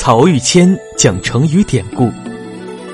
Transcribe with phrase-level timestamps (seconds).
[0.00, 2.08] 曹玉谦讲成语典故，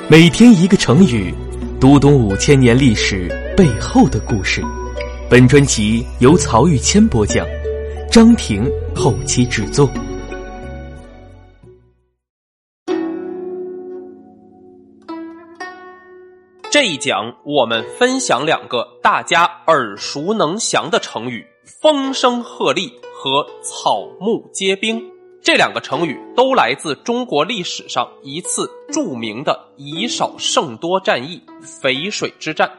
[0.08, 1.34] 每天一个成语，
[1.78, 4.62] 读懂五千年历史背后的故事。
[5.28, 7.46] 本专辑由曹玉谦播讲，
[8.10, 9.86] 张婷后期制作。
[16.70, 21.44] 这一讲我们分享两个大家耳熟能详的成语：
[21.82, 25.13] 风声鹤唳和草木皆兵。
[25.44, 31.38] 这两个成语都来自中国历史上一次著名的以少胜多战役——
[31.82, 32.72] 淝水之战。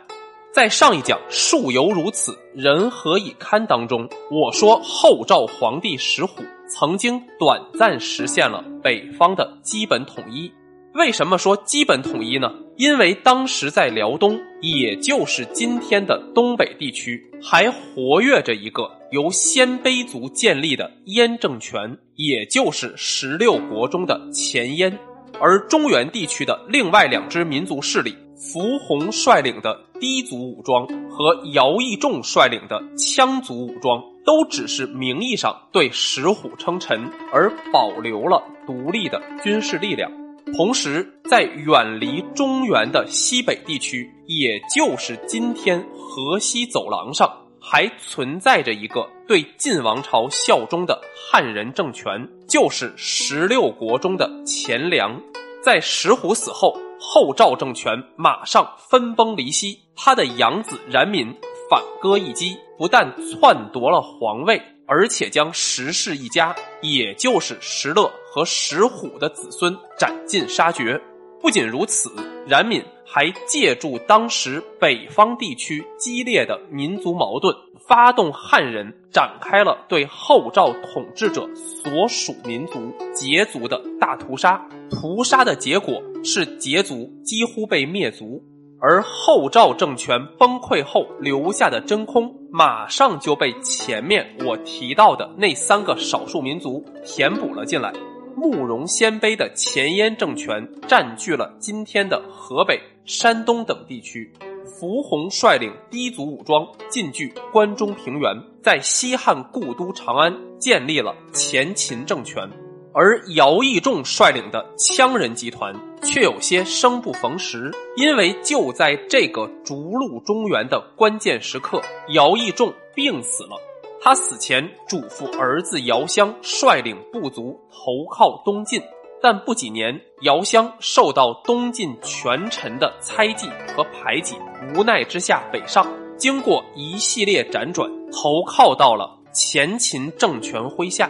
[0.51, 10.51] 在上一讲“树犹如此，人何以堪”当中，我说后赵皇帝石虎曾经短暂实现了北方的基本统一。
[10.95, 12.51] 为什么说基本统一呢？
[12.77, 24.99] 因为当时在辽东，也就是今天的东北地区，还活跃着一个由鲜卑族建立的燕政权，也就是十六国中的前燕。
[25.39, 40.11] 而中原地区的另外两支民族势力，伏洪率领的氐族武装和姚义仲率领的羌族武装，都只是名义上对石虎称臣，而保留了独立的军事力量。
[40.57, 47.29] 同时，在远离中原的西北地区，也就是今天河西走廊上，
[47.67, 55.19] 还存在着一个对晋王朝效忠的汉人政权，就是十六国中的钱粮。
[55.63, 61.35] 在石虎死后，后赵政权马上分崩离析，他的养子冉闵
[61.67, 64.61] 反戈一击，不但篡夺了皇位。
[64.87, 71.01] 而且将石氏一家，也就是石勒和石虎的子孙斩尽杀绝。
[71.41, 72.11] 不仅如此，
[72.47, 77.55] 冉闵还借助当时北方地区激烈的民族矛盾，
[77.87, 84.63] 发动汉人展开了对后赵统治者所属民族羯族的大屠杀。
[84.91, 88.43] 屠杀的结果是羯族几乎被灭族。
[88.79, 97.91] 而后赵政权崩溃后留下的真空，马上就被前面我提到的那三个少数民族填补了进来。
[98.35, 104.31] 慕容鲜卑的前燕政权占据了今天的河北、山东等地区，
[104.65, 112.47] 伏洪率领氐族武装进据关中平原，在西汉故都长安建立了前秦政权。
[112.93, 123.57] 而姚义仲率领的羌人集团却有些生不逢时，因为就在这个逐鹿中原的关键时刻，姚义仲病死了。
[124.05, 128.79] 他死前嘱咐儿子姚襄率领部族投靠东晋，
[129.19, 134.35] 但不几年，姚襄受到东晋权臣的猜忌和排挤，
[134.75, 141.09] 无奈之下北上，经过一系列辗转，投靠到了前秦政权麾下。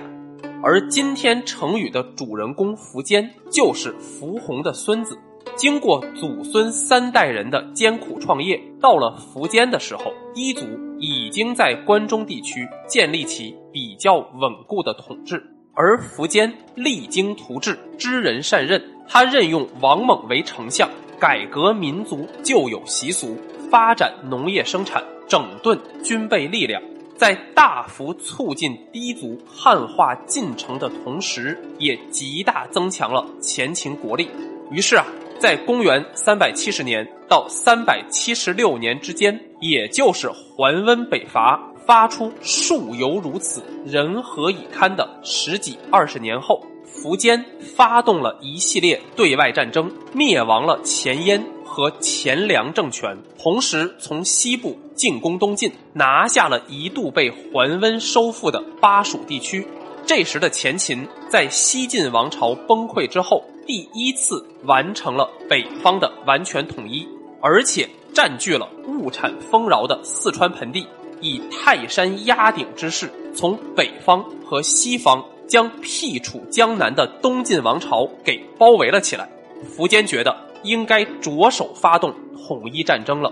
[0.64, 5.20] 而今天成语的主人公苻坚就是苻弘的孙子，
[5.58, 10.66] 经过祖孙三代人的艰苦创业，到了苻坚的时候，一族
[11.00, 15.44] 已经在关中地区建立起比较稳固的统治。
[15.74, 20.90] 而苻坚励精图治，知人善任，他任用王猛为丞相，
[21.20, 23.38] 改革民族旧有习俗，
[23.70, 26.82] 发展农业生产，整顿军备力量。
[27.18, 34.30] 在大幅促进氐族汉化进程的同时，也极大增强了前秦国力。
[34.72, 35.06] 于是啊，
[35.40, 39.38] 在公元三百七十年到三百七十六年之间，
[39.68, 47.44] 也就是桓温北伐发出“树犹如此，人何以堪”的十几二十年后，苻坚
[47.76, 51.44] 发动了一系列对外战争，灭亡了前燕。
[51.68, 59.68] 和前凉政权，同时从西部进攻东晋，拿下了一度被桓温收复的巴蜀地区。
[60.06, 67.06] 这时的前秦在西晋王朝崩溃之后，第一次完成了北方的完全统一，
[67.42, 70.88] 而且占据了物产丰饶的四川盆地，
[71.22, 79.30] 以泰山压顶之势，从北方和西方将辟处江南的东晋王朝给包围了起来。
[79.78, 80.44] 苻坚觉得。
[80.66, 83.32] 应该着手发动统一战争了，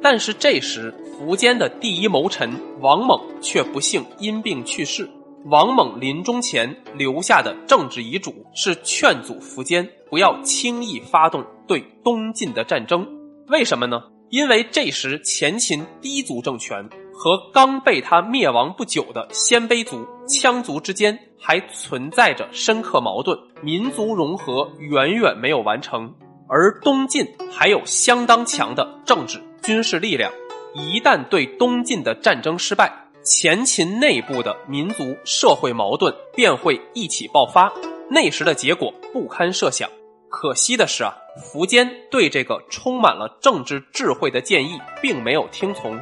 [0.00, 2.48] 但是这时苻坚的第一谋臣
[2.78, 5.10] 王猛却不幸因病去世。
[5.46, 13.04] 王猛临终前留下的政治遗嘱是劝阻苻坚不要轻易发动对东晋的战争。
[13.48, 14.04] 为什么呢？
[14.30, 26.14] 因为这时前秦氐族政权和刚被他灭亡不久的鲜卑族、羌族之间还存在着深刻矛盾，民族融合远远没有完成。
[26.46, 30.30] 而东晋还有相当强的政治军事力量，
[30.74, 32.92] 一旦对东晋的战争失败，
[33.24, 37.72] 前秦内部的民族社会矛盾便会一起爆发。
[38.10, 39.90] 那时的结果不堪设想。
[40.30, 45.98] 可惜的是啊，苻坚对这个充满了政治智慧的建议并没有听从。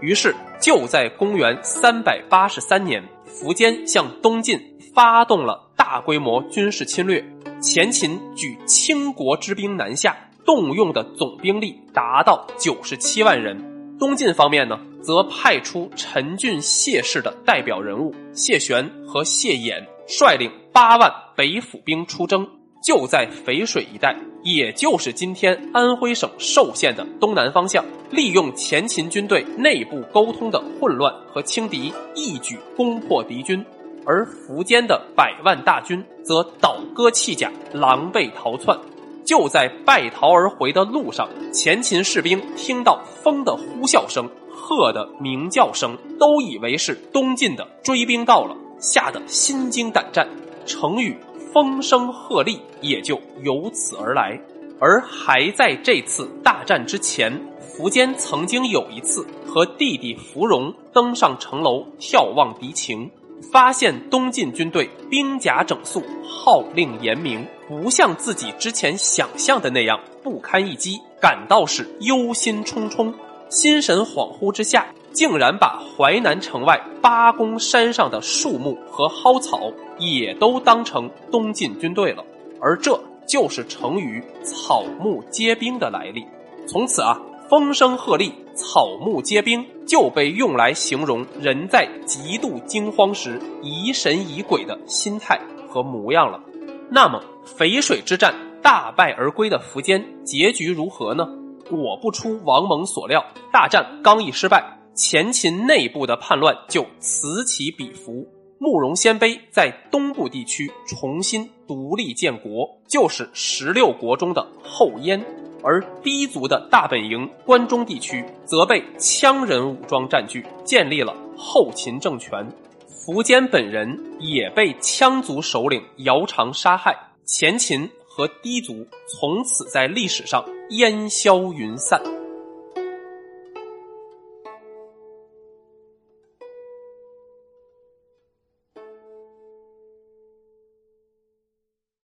[0.00, 4.58] 于是，就在公元三百八十三年，苻坚向东晋
[4.94, 7.24] 发动了大规模军事侵略。
[7.60, 13.56] 前秦举倾国之兵南下，动用的总兵力达到九十七万人。
[13.98, 22.48] 东晋方面呢，则派出陈俊、谢氏的代表人物谢玄和谢衍，率领八万北府兵出征。
[22.80, 33.64] 就在淝水一带，也就是今天安徽省寿县的东南方向，利用前秦军队内部沟通的混乱和轻敌，一举攻破敌军。
[34.06, 38.78] 而苻坚的百万大军则倒戈弃甲，狼狈逃窜。
[39.26, 50.26] 就在败逃而回的路上，前秦士兵听到风的呼啸声、鹤的鸣叫声，都以为是东晋的追兵到了，吓得心惊胆战。
[50.66, 51.16] 成语
[51.52, 54.40] “风声鹤唳”也就由此而来。
[54.78, 57.32] 而还在这次大战之前，
[57.76, 63.10] 苻坚曾经有一次和弟弟苻融登上城楼眺望敌情。
[63.50, 73.12] 发现东晋军队兵甲整肃，号令严明，不像自己之前想象的那样不堪一击，感到是忧心忡忡。
[73.48, 82.24] 心神恍惚之下，竟然把淮南城外八公山上的树木和蒿草也都当成东晋军队了。
[82.60, 86.26] 而这就是成语“草木皆兵”的来历。
[86.66, 87.20] 从此啊。
[87.48, 95.36] 风声鹤唳，草木皆兵，就被用来形容人在极度惊慌时疑神疑鬼的心态
[95.68, 96.40] 和模样了。
[96.88, 98.32] 那么，淝水之战
[98.62, 101.26] 大败而归的苻坚，结局如何呢？
[101.68, 108.28] 果不出王蒙所料，大战刚一失败，前秦内部的叛乱就此起彼伏。
[108.58, 115.18] 慕容鲜卑在东部地区重新独立建国，就是十六国中的后燕。
[115.62, 122.46] 而氐族的大本营关中地区则被羌人武装占据，建立了后秦政权。
[122.86, 126.94] 苻坚本人也被羌族首领姚苌杀害，
[127.24, 132.19] 前秦和氐族从此在历史上烟消云散。